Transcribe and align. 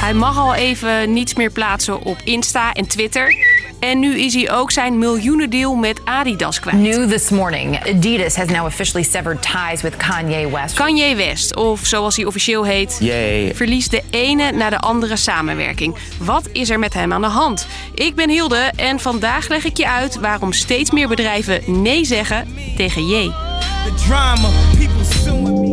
Hij 0.00 0.14
mag 0.14 0.38
al 0.38 0.54
even 0.54 1.12
niets 1.12 1.34
meer 1.34 1.50
plaatsen 1.50 2.02
op 2.04 2.16
Insta 2.24 2.72
en 2.72 2.86
Twitter. 2.86 3.34
En 3.80 3.98
nu 3.98 4.18
is 4.18 4.34
hij 4.34 4.52
ook 4.52 4.70
zijn 4.70 4.98
miljoenendeal 4.98 5.74
met 5.74 6.00
Adidas 6.04 6.60
kwijt. 6.60 6.76
New 6.76 7.10
this 7.10 7.28
morning, 7.28 7.88
Adidas 7.88 8.36
has 8.36 8.48
now 8.48 8.64
officially 8.66 9.02
severed 9.04 9.42
ties 9.42 9.82
with 9.82 9.96
Kanye 9.96 10.50
West. 10.50 10.74
Kanye 10.74 11.14
West, 11.16 11.56
of 11.56 11.80
zoals 11.86 12.16
hij 12.16 12.24
officieel 12.24 12.64
heet, 12.64 12.96
Yay. 13.00 13.54
verliest 13.54 13.90
de 13.90 14.02
ene 14.10 14.52
na 14.52 14.70
de 14.70 14.78
andere 14.78 15.16
samenwerking. 15.16 15.96
Wat 16.18 16.48
is 16.52 16.70
er 16.70 16.78
met 16.78 16.94
hem 16.94 17.12
aan 17.12 17.20
de 17.20 17.26
hand? 17.26 17.66
Ik 17.94 18.14
ben 18.14 18.30
Hilde 18.30 18.72
en 18.76 19.00
vandaag 19.00 19.48
leg 19.48 19.64
ik 19.64 19.76
je 19.76 19.88
uit 19.88 20.18
waarom 20.20 20.52
steeds 20.52 20.90
meer 20.90 21.08
bedrijven 21.08 21.82
nee 21.82 22.04
zeggen 22.04 22.54
tegen 22.76 23.06
J. 23.06 23.30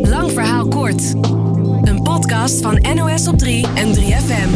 Lang 0.02 0.32
verhaal 0.32 0.68
kort. 0.68 1.14
Podcast 2.26 2.62
van 2.62 2.94
NOS 2.94 3.28
op 3.28 3.38
3 3.38 3.66
en 3.74 3.94
3FM. 3.94 4.48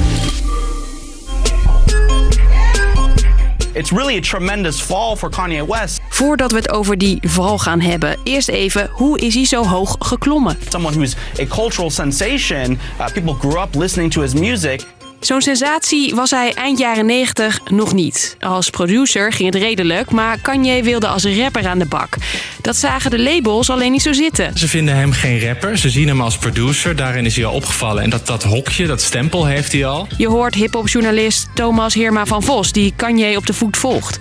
It's 3.73 3.91
really 3.91 4.16
a 4.16 4.20
tremendous 4.20 4.80
fall 4.80 5.16
for 5.16 5.30
Kanye 5.30 5.66
West. 5.66 6.01
Voordat 6.09 6.51
we 6.51 6.56
het 6.56 6.70
over 6.70 6.98
die 6.98 7.19
val 7.20 7.59
gaan 7.59 7.80
hebben, 7.80 8.19
eerst 8.25 8.48
even 8.48 8.91
hoe 8.92 9.19
is 9.19 9.34
hij 9.34 9.45
zo 9.45 9.64
hoog 9.64 9.97
geklommen? 9.98 10.56
Someone 10.69 10.95
who's 10.95 11.16
a 11.41 11.47
cultural 11.47 11.91
sensation. 11.91 12.78
Uh, 13.01 13.06
people 13.12 13.34
grew 13.34 13.62
up 13.62 13.75
listening 13.75 14.12
to 14.12 14.20
his 14.20 14.34
music. 14.34 14.87
Zo'n 15.20 15.41
sensatie 15.41 16.15
was 16.15 16.30
hij 16.30 16.55
eind 16.55 16.79
jaren 16.79 17.06
90 17.06 17.61
nog 17.65 17.95
niet. 17.95 18.37
Als 18.41 18.70
producer 18.70 19.33
ging 19.33 19.52
het 19.52 19.62
redelijk, 19.62 20.11
maar 20.11 20.38
Kanye 20.38 20.83
wilde 20.83 21.06
als 21.06 21.24
rapper 21.24 21.66
aan 21.66 21.78
de 21.78 21.87
bak. 21.87 22.16
Dat 22.62 22.77
zagen 22.77 23.11
de 23.11 23.19
labels 23.19 23.70
alleen 23.70 23.92
niet 23.92 24.02
zo 24.02 24.12
zitten. 24.12 24.59
Ze 24.59 24.69
vinden 24.69 24.97
hem 24.97 25.12
geen 25.12 25.47
rapper, 25.47 25.78
ze 25.78 25.91
zien 25.91 26.09
hem 26.09 26.20
als 26.20 26.38
producer. 26.38 26.97
Daarin 26.97 27.27
is 27.27 27.36
hij 27.36 27.45
al 27.45 27.55
opgevallen. 27.55 28.03
En 28.03 28.11
dat, 28.11 28.27
dat 28.27 28.42
hokje, 28.42 28.86
dat 28.86 29.00
stempel 29.00 29.47
heeft 29.47 29.72
hij 29.72 29.86
al. 29.86 30.06
Je 30.17 30.28
hoort 30.28 30.55
hip-hopjournalist 30.55 31.48
Thomas 31.55 31.95
Heerma 31.95 32.27
van 32.27 32.42
Vos, 32.42 32.73
die 32.73 32.92
Kanye 32.97 33.36
op 33.36 33.47
de 33.47 33.55
voet 33.55 33.77
volgt. 33.77 34.19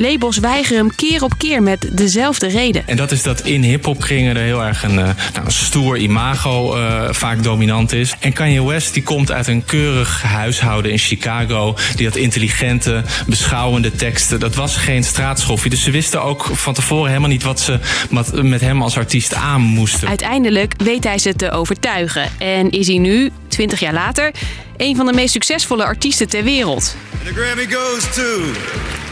Labels 0.00 0.38
weigeren 0.38 0.78
hem 0.78 0.94
keer 0.94 1.22
op 1.22 1.32
keer 1.38 1.62
met 1.62 1.88
dezelfde 1.92 2.48
reden. 2.48 2.82
En 2.86 2.96
dat 2.96 3.10
is 3.10 3.22
dat 3.22 3.40
in 3.40 3.62
hip-hopkringen 3.62 4.36
er 4.36 4.42
heel 4.42 4.64
erg 4.64 4.82
een, 4.82 4.98
eh, 4.98 5.04
nou, 5.34 5.44
een 5.44 5.52
stoer 5.52 5.96
imago 5.98 6.74
eh, 6.76 7.08
vaak 7.10 7.42
dominant 7.42 7.92
is. 7.92 8.14
En 8.20 8.32
Kanye 8.32 8.64
West 8.64 8.94
die 8.94 9.02
komt 9.02 9.30
uit 9.32 9.46
een 9.46 9.64
keurig 9.64 10.22
huishouden 10.22 10.92
in 10.92 10.98
Chicago. 10.98 11.76
Die 11.96 12.06
had 12.06 12.16
intelligente, 12.16 13.02
beschouwende 13.26 13.92
teksten. 13.92 14.40
Dat 14.40 14.54
was 14.54 14.76
geen 14.76 15.04
straatschoffie. 15.04 15.70
Dus 15.70 15.82
ze 15.82 15.90
wisten 15.90 16.22
ook 16.22 16.48
van 16.52 16.74
tevoren 16.74 17.08
helemaal 17.08 17.28
niet 17.28 17.42
wat 17.42 17.60
ze 17.60 17.78
met- 18.10 18.42
met 18.42 18.60
hem 18.60 18.82
als 18.82 18.96
artiest 18.96 19.34
aan 19.34 19.60
moesten. 19.60 20.08
Uiteindelijk 20.08 20.74
weet 20.76 21.04
hij 21.04 21.18
ze 21.18 21.34
te 21.36 21.50
overtuigen 21.50 22.28
en 22.38 22.70
is 22.70 22.86
hij 22.86 22.98
nu, 22.98 23.30
20 23.48 23.80
jaar 23.80 23.92
later, 23.92 24.30
een 24.76 24.96
van 24.96 25.06
de 25.06 25.12
meest 25.12 25.32
succesvolle 25.32 25.84
artiesten 25.84 26.28
ter 26.28 26.44
wereld. 26.44 26.96
The 27.24 27.32
Grammy 27.34 27.66
goes 27.70 28.14
to 28.14 28.52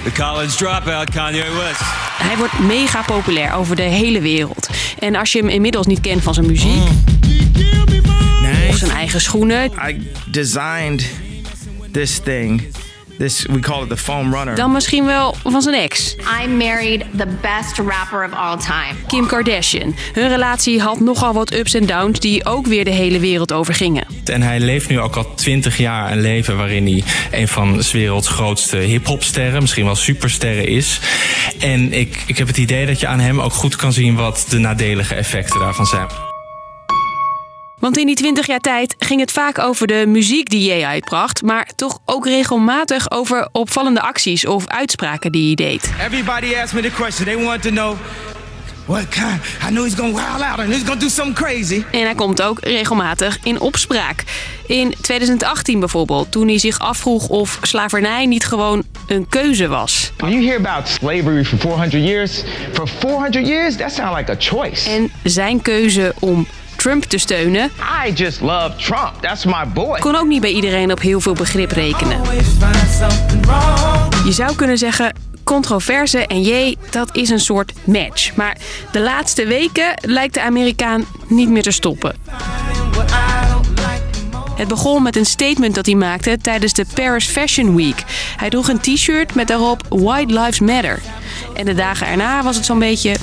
the 0.04 0.12
college 0.12 0.56
dropout 0.56 1.10
Kanye 1.10 1.44
West. 1.52 1.80
Hij 2.18 2.36
wordt 2.36 2.58
mega 2.58 3.02
populair 3.02 3.52
over 3.52 3.76
de 3.76 3.82
hele 3.82 4.20
wereld. 4.20 4.68
En 4.98 5.14
als 5.16 5.32
je 5.32 5.38
hem 5.38 5.48
inmiddels 5.48 5.86
niet 5.86 6.00
kent 6.00 6.22
van 6.22 6.34
zijn 6.34 6.46
muziek 6.46 6.82
of 8.68 8.76
zijn 8.76 8.90
eigen 8.90 9.20
schoenen, 9.20 9.70
I 9.88 10.10
designed 10.30 11.10
this 11.92 12.18
thing. 12.18 12.62
This 13.18 13.46
we 13.46 13.58
call 13.58 13.82
it 13.82 13.88
the 13.88 13.96
foam 13.96 14.34
runner. 14.34 14.54
dan 14.54 14.72
misschien 14.72 15.04
wel 15.04 15.36
van 15.42 15.62
zijn 15.62 15.74
ex, 15.74 16.16
I 16.44 16.48
married 16.48 17.04
the 17.16 17.26
best 17.26 17.76
rapper 17.76 18.24
of 18.24 18.32
all 18.32 18.56
time. 18.56 18.94
Kim 19.06 19.26
Kardashian. 19.26 19.94
Hun 20.12 20.28
relatie 20.28 20.80
had 20.80 21.00
nogal 21.00 21.32
wat 21.32 21.54
ups 21.54 21.74
en 21.74 21.86
downs 21.86 22.20
die 22.20 22.44
ook 22.44 22.66
weer 22.66 22.84
de 22.84 22.90
hele 22.90 23.18
wereld 23.18 23.52
over 23.52 23.74
gingen. 23.74 24.06
En 24.24 24.42
hij 24.42 24.60
leeft 24.60 24.88
nu 24.88 25.00
ook 25.00 25.16
al 25.16 25.34
twintig 25.34 25.76
jaar 25.76 26.12
een 26.12 26.20
leven 26.20 26.56
waarin 26.56 26.86
hij 26.86 27.04
een 27.40 27.48
van 27.48 27.82
's 27.82 27.92
werelds 27.92 28.28
grootste 28.28 28.76
hip-hopsterren, 28.76 29.60
misschien 29.60 29.84
wel 29.84 29.96
supersterren 29.96 30.66
is. 30.66 31.00
En 31.58 31.92
ik, 31.92 32.22
ik 32.26 32.38
heb 32.38 32.46
het 32.46 32.56
idee 32.56 32.86
dat 32.86 33.00
je 33.00 33.06
aan 33.06 33.20
hem 33.20 33.40
ook 33.40 33.52
goed 33.52 33.76
kan 33.76 33.92
zien 33.92 34.14
wat 34.14 34.46
de 34.48 34.58
nadelige 34.58 35.14
effecten 35.14 35.60
daarvan 35.60 35.86
zijn. 35.86 36.27
Want 37.78 37.96
in 37.96 38.06
die 38.06 38.14
20 38.14 38.46
jaar 38.46 38.60
tijd 38.60 38.94
ging 38.98 39.20
het 39.20 39.32
vaak 39.32 39.58
over 39.58 39.86
de 39.86 40.04
muziek 40.06 40.50
die 40.50 40.72
J 40.72 40.84
uitbracht, 40.84 41.42
maar 41.42 41.68
toch 41.76 41.98
ook 42.04 42.26
regelmatig 42.26 43.10
over 43.10 43.48
opvallende 43.52 44.00
acties 44.00 44.46
of 44.46 44.66
uitspraken 44.66 45.32
die 45.32 45.46
hij 45.46 45.54
deed. 45.54 45.90
Everybody 46.06 46.54
asked 46.54 46.72
me 46.72 46.88
the 46.88 46.94
question. 46.94 47.26
They 47.26 47.44
wanted 47.44 47.62
to 47.62 47.70
know 47.70 47.96
what 48.84 49.08
kind. 49.08 49.40
I 49.68 49.70
know 49.70 49.84
he's 49.84 49.94
gonna 49.94 50.12
wild 50.12 50.42
out 50.42 50.58
and 50.58 50.68
he's 50.68 50.82
gonna 50.82 51.00
do 51.00 51.08
something 51.08 51.34
crazy. 51.36 51.82
En 51.92 52.00
hij 52.00 52.14
komt 52.14 52.42
ook 52.42 52.58
regelmatig 52.60 53.38
in 53.42 53.60
opspraak. 53.60 54.24
In 54.66 54.94
2018 55.00 55.80
bijvoorbeeld, 55.80 56.32
toen 56.32 56.48
hij 56.48 56.58
zich 56.58 56.78
afvroeg 56.78 57.28
of 57.28 57.58
slavernij 57.62 58.26
niet 58.26 58.44
gewoon 58.44 58.82
een 59.06 59.28
keuze 59.28 59.68
was. 59.68 60.12
When 60.16 60.32
you 60.32 60.44
hear 60.44 60.58
about 60.58 60.88
slavery 60.88 61.44
for 61.44 61.58
400 61.58 61.92
years, 62.04 62.42
for 62.72 62.88
400 62.88 63.46
years, 63.46 63.76
that 63.76 63.92
sounds 63.92 64.16
like 64.16 64.32
a 64.32 64.36
choice. 64.38 64.90
En 64.90 65.10
zijn 65.22 65.62
keuze 65.62 66.14
om 66.18 66.46
Trump 66.78 67.04
te 67.04 67.18
steunen 67.18 67.70
I 68.06 68.12
just 68.12 68.40
love 68.40 68.76
Trump. 68.76 69.12
That's 69.20 69.44
my 69.44 69.68
boy. 69.74 69.98
kon 69.98 70.16
ook 70.16 70.26
niet 70.26 70.40
bij 70.40 70.50
iedereen 70.50 70.92
op 70.92 71.00
heel 71.00 71.20
veel 71.20 71.32
begrip 71.32 71.70
rekenen. 71.70 72.20
Je 74.24 74.32
zou 74.32 74.54
kunnen 74.54 74.78
zeggen, 74.78 75.14
controverse 75.44 76.26
en 76.26 76.42
J, 76.42 76.76
dat 76.90 77.16
is 77.16 77.30
een 77.30 77.40
soort 77.40 77.72
match. 77.84 78.36
Maar 78.36 78.56
de 78.92 79.00
laatste 79.00 79.46
weken 79.46 79.94
lijkt 80.00 80.34
de 80.34 80.42
Amerikaan 80.42 81.04
niet 81.26 81.48
meer 81.48 81.62
te 81.62 81.70
stoppen. 81.70 82.16
Het 84.54 84.68
begon 84.68 85.02
met 85.02 85.16
een 85.16 85.26
statement 85.26 85.74
dat 85.74 85.86
hij 85.86 85.94
maakte 85.94 86.38
tijdens 86.42 86.72
de 86.72 86.86
Paris 86.94 87.26
Fashion 87.26 87.76
Week. 87.76 88.04
Hij 88.36 88.50
droeg 88.50 88.68
een 88.68 88.80
t-shirt 88.80 89.34
met 89.34 89.48
daarop 89.48 89.82
White 89.88 90.40
Lives 90.40 90.60
Matter. 90.60 91.00
En 91.54 91.64
de 91.64 91.74
dagen 91.74 92.06
erna 92.06 92.42
was 92.42 92.56
het 92.56 92.64
zo'n 92.64 92.78
beetje... 92.78 93.16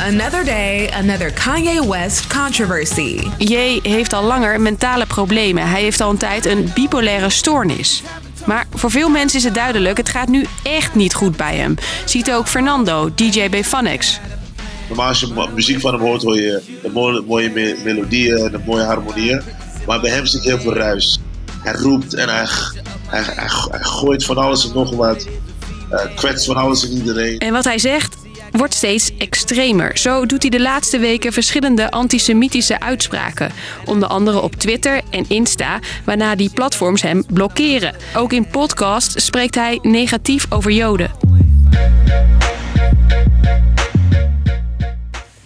Another 0.00 0.44
day, 0.44 0.90
another 0.92 1.32
Kanye 1.32 1.80
West 1.88 2.26
controversy. 2.26 3.20
J 3.38 3.78
heeft 3.82 4.12
al 4.12 4.24
langer 4.24 4.60
mentale 4.60 5.06
problemen. 5.06 5.68
Hij 5.68 5.82
heeft 5.82 6.00
al 6.00 6.10
een 6.10 6.16
tijd 6.16 6.46
een 6.46 6.70
bipolaire 6.74 7.30
stoornis. 7.30 8.02
Maar 8.44 8.66
voor 8.74 8.90
veel 8.90 9.08
mensen 9.08 9.38
is 9.38 9.44
het 9.44 9.54
duidelijk, 9.54 9.96
het 9.96 10.08
gaat 10.08 10.28
nu 10.28 10.46
echt 10.62 10.94
niet 10.94 11.14
goed 11.14 11.36
bij 11.36 11.56
hem. 11.56 11.74
Ziet 12.04 12.32
ook 12.32 12.46
Fernando, 12.48 13.10
DJ 13.14 13.48
bij 13.48 13.64
Funix. 13.64 14.20
Normaal 14.88 15.08
als 15.08 15.20
je 15.20 15.26
mu- 15.34 15.48
muziek 15.54 15.80
van 15.80 15.92
hem 15.92 16.02
hoort, 16.02 16.22
hoor 16.22 16.36
je 16.36 16.62
de 16.82 16.90
mooie, 16.90 17.22
mooie 17.26 17.50
me- 17.50 17.76
melodieën 17.84 18.36
en 18.36 18.50
de 18.50 18.60
mooie 18.66 18.84
harmonieën. 18.84 19.42
Maar 19.86 20.00
bij 20.00 20.10
hem 20.10 20.26
zit 20.26 20.42
heel 20.42 20.58
veel 20.60 20.74
ruis. 20.74 21.20
Hij 21.62 21.72
roept 21.72 22.14
en 22.14 22.28
hij, 22.28 22.46
hij, 23.06 23.22
hij, 23.22 23.48
hij 23.70 23.80
gooit 23.80 24.24
van 24.24 24.36
alles 24.36 24.68
en 24.68 24.74
nog 24.74 24.96
wat. 24.96 25.26
Uh, 25.92 26.00
kwetst 26.16 26.46
van 26.46 26.56
alles 26.56 26.84
en 26.84 26.92
iedereen. 26.92 27.38
En 27.38 27.52
wat 27.52 27.64
hij 27.64 27.78
zegt 27.78 28.15
wordt 28.56 28.74
steeds 28.74 29.10
extremer. 29.18 29.98
Zo 29.98 30.26
doet 30.26 30.42
hij 30.42 30.50
de 30.50 30.60
laatste 30.60 30.98
weken 30.98 31.32
verschillende 31.32 31.90
antisemitische 31.90 32.80
uitspraken. 32.80 33.52
Onder 33.84 34.08
andere 34.08 34.40
op 34.40 34.54
Twitter 34.54 35.00
en 35.10 35.24
Insta, 35.28 35.78
waarna 36.04 36.34
die 36.34 36.50
platforms 36.54 37.02
hem 37.02 37.24
blokkeren. 37.32 37.94
Ook 38.16 38.32
in 38.32 38.46
podcasts 38.46 39.24
spreekt 39.24 39.54
hij 39.54 39.78
negatief 39.82 40.46
over 40.48 40.70
Joden. 40.70 41.10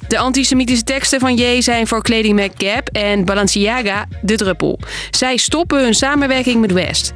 De 0.09 0.19
antisemitische 0.19 0.85
teksten 0.85 1.21
van 1.21 1.35
J 1.35 1.61
zijn 1.61 1.87
voor 1.87 2.03
kledingmerk 2.03 2.53
Gap 2.57 2.89
en 2.89 3.25
Balenciaga 3.25 4.07
de 4.23 4.35
druppel. 4.35 4.79
Zij 5.11 5.37
stoppen 5.37 5.83
hun 5.83 5.95
samenwerking 5.95 6.61
met 6.61 6.73
West. 6.73 7.13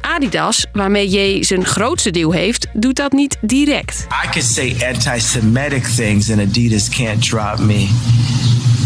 Adidas, 0.00 0.66
waarmee 0.72 1.08
J 1.08 1.42
zijn 1.42 1.64
grootste 1.64 2.10
deal 2.10 2.32
heeft, 2.32 2.66
doet 2.72 2.96
dat 2.96 3.12
niet 3.12 3.36
direct. 3.40 4.06
I 4.24 4.28
could 4.30 4.44
say 4.44 4.76
anti 4.94 5.20
Semitic 5.20 5.84
things 5.84 6.30
and 6.30 6.40
Adidas 6.40 6.88
can't 6.88 7.28
drop 7.28 7.58
me. 7.58 7.88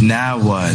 Now 0.01 0.43
what? 0.43 0.75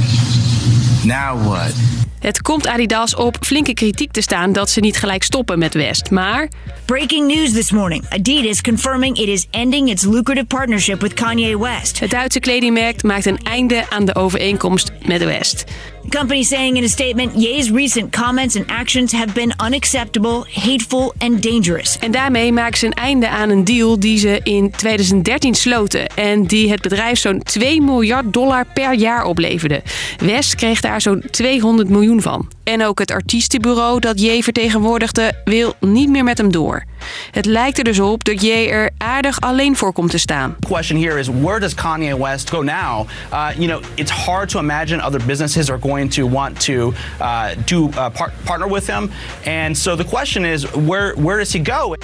Now 1.03 1.47
what? 1.47 1.73
Het 2.19 2.41
komt 2.41 2.67
Adidas 2.67 3.15
op 3.15 3.37
flinke 3.39 3.73
kritiek 3.73 4.11
te 4.11 4.21
staan 4.21 4.53
dat 4.53 4.69
ze 4.69 4.79
niet 4.79 4.97
gelijk 4.97 5.23
stoppen 5.23 5.59
met 5.59 5.73
West. 5.73 6.11
Maar 6.11 6.49
Breaking 6.85 7.27
news 7.27 7.51
this 7.51 7.71
morning. 7.71 8.05
Adidas 8.09 8.61
confirming 8.61 9.17
it 9.17 9.27
is 9.27 9.47
ending 9.51 9.89
its 9.89 10.03
lucrative 10.03 10.45
partnership 10.45 11.01
with 11.01 11.13
Kanye 11.13 11.59
West. 11.59 11.99
het 11.99 12.09
Duitse 12.09 12.39
kledingmerk 12.39 13.03
maakt 13.03 13.25
een 13.25 13.39
einde 13.43 13.85
aan 13.89 14.05
de 14.05 14.15
overeenkomst 14.15 14.91
met 15.05 15.23
West. 15.23 15.63
Company 16.09 16.43
saying 16.43 16.77
in 16.77 16.83
a 16.83 16.87
statement, 16.87 17.33
Ye's 17.35 17.69
recent 17.71 18.11
comments 18.11 18.55
and 18.55 18.69
actions 18.69 19.11
have 19.11 19.33
been 19.33 19.53
unacceptable, 19.59 20.45
hateful, 20.49 21.13
and 21.17 21.43
dangerous. 21.43 21.97
En 21.99 22.11
daarmee 22.11 22.51
maken 22.51 22.77
ze 22.77 22.85
een 22.85 22.93
einde 22.93 23.29
aan 23.29 23.49
een 23.49 23.63
deal 23.63 23.99
die 23.99 24.17
ze 24.17 24.39
in 24.43 24.71
2013 24.71 25.55
sloten. 25.55 26.07
En 26.07 26.43
die 26.43 26.69
het 26.69 26.81
bedrijf 26.81 27.19
zo'n 27.19 27.39
2 27.43 27.81
miljard 27.81 28.33
dollar 28.33 28.65
per 28.73 28.93
jaar 28.93 29.25
opleverde. 29.25 29.81
West 30.17 30.55
kreeg 30.55 30.81
daar 30.81 31.01
zo'n 31.01 31.23
200 31.31 31.89
miljoen 31.89 32.21
van. 32.21 32.47
En 32.63 32.85
ook 32.85 32.99
het 32.99 33.11
artiestenbureau 33.11 33.99
dat 33.99 34.21
J 34.21 34.41
vertegenwoordigde 34.41 35.41
wil 35.45 35.73
niet 35.79 36.09
meer 36.09 36.23
met 36.23 36.37
hem 36.37 36.51
door. 36.51 36.85
Het 37.31 37.45
lijkt 37.45 37.77
er 37.77 37.83
dus 37.83 37.99
op 37.99 38.23
dat 38.23 38.41
Ye 38.41 38.69
er 38.69 38.89
aardig 38.97 39.41
alleen 39.41 39.75
voor 39.75 39.93
komt 39.93 40.11
te 40.11 40.17
staan. 40.17 40.55
The 40.59 40.67
question 40.67 41.01
here 41.03 41.19
is 41.19 41.27
where 41.27 41.59
does 41.59 41.73
Kanye 41.73 42.17
West 42.17 42.49
go 42.49 42.61
now? 42.61 43.07
Uh, 43.33 43.49
you 43.57 43.67
know, 43.67 43.81
it's 43.95 44.11
hard 44.11 44.49
to 44.49 44.59
imagine 44.59 45.05
other 45.05 45.25
businesses 45.25 45.69
are 45.69 45.79
going 45.79 46.13
to 46.13 46.29
want 46.29 46.59
to 46.65 46.93
uh, 47.21 47.45
do 47.65 47.89
uh, 47.89 48.09
par- 48.09 48.33
partner 48.43 48.69
with 48.69 48.87
him, 48.87 49.09
and 49.45 49.77
so 49.77 49.95
the 49.95 50.05
question 50.05 50.45
is 50.45 50.65
where 50.75 51.13
where 51.15 51.37
does 51.37 51.53
he 51.53 51.59
go? 51.59 51.95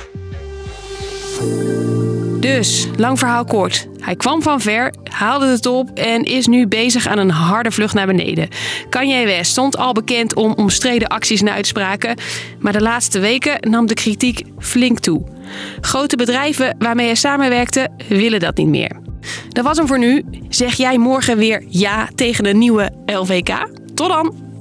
Dus, 2.44 2.88
lang 2.98 3.20
verhaal 3.20 3.46
kort. 3.46 3.88
Hij 4.00 4.16
kwam 4.16 4.42
van 4.42 4.62
ver, 4.62 4.94
haalde 5.04 5.46
het 5.46 5.66
op 5.66 5.90
en 5.90 6.24
is 6.24 6.48
nu 6.48 6.68
bezig 6.68 7.08
aan 7.08 7.18
een 7.18 7.30
harde 7.30 7.72
vlucht 7.72 7.94
naar 7.94 8.06
beneden. 8.06 8.48
Kanye 8.90 9.26
West 9.26 9.52
stond 9.52 9.78
al 9.78 9.94
bekend 9.94 10.36
om 10.36 10.54
omstreden 10.54 11.08
acties 11.08 11.42
en 11.42 11.52
uitspraken, 11.52 12.18
maar 12.60 12.74
de 12.74 12.82
laatste 12.82 13.20
weken 13.20 13.70
nam 13.70 13.86
de 13.86 13.94
kritiek 13.94 14.42
flink 14.60 15.00
toe. 15.00 15.24
Grote 15.82 16.16
bedrijven 16.16 16.76
waarmee 16.80 17.06
hij 17.06 17.16
samenwerkte 17.16 17.90
willen 18.08 18.40
dat 18.40 18.58
niet 18.58 18.68
meer. 18.68 19.00
Dat 19.50 19.64
was 19.64 19.78
hem 19.78 19.88
voor 19.88 20.00
nu. 20.00 20.24
Zeg 20.50 20.74
jij 20.74 20.98
morgen 20.98 21.38
weer 21.38 21.64
ja 21.68 22.10
tegen 22.16 22.46
een 22.46 22.58
nieuwe 22.58 22.92
LVK? 23.06 23.70
Tot 23.94 24.08
dan! 24.08 24.53